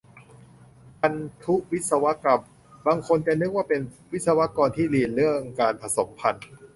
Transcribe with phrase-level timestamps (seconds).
[0.99, 1.13] พัน
[1.43, 2.41] ธุวิศวกรรม
[2.85, 3.81] บางคนจะนึกว่าเป็น
[4.11, 6.45] วิศวกรที่เรียนเรื่องการผสมพันธุ์